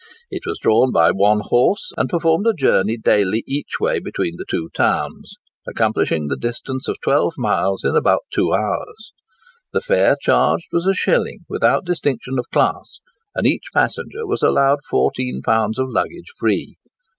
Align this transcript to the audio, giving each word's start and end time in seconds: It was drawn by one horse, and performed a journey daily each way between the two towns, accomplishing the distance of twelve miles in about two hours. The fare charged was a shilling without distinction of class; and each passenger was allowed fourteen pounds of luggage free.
It 0.31 0.47
was 0.47 0.57
drawn 0.57 0.91
by 0.91 1.11
one 1.11 1.41
horse, 1.43 1.91
and 1.95 2.09
performed 2.09 2.47
a 2.47 2.53
journey 2.53 2.97
daily 2.97 3.43
each 3.45 3.79
way 3.79 3.99
between 3.99 4.37
the 4.37 4.47
two 4.49 4.69
towns, 4.73 5.35
accomplishing 5.67 6.25
the 6.27 6.35
distance 6.35 6.87
of 6.87 6.99
twelve 7.03 7.35
miles 7.37 7.83
in 7.85 7.95
about 7.95 8.23
two 8.33 8.51
hours. 8.51 9.13
The 9.73 9.81
fare 9.81 10.17
charged 10.19 10.69
was 10.71 10.87
a 10.87 10.95
shilling 10.95 11.41
without 11.47 11.85
distinction 11.85 12.39
of 12.39 12.49
class; 12.51 12.99
and 13.35 13.45
each 13.45 13.65
passenger 13.75 14.25
was 14.25 14.41
allowed 14.41 14.79
fourteen 14.89 15.43
pounds 15.43 15.77
of 15.77 15.91
luggage 15.91 16.33
free. 16.35 16.77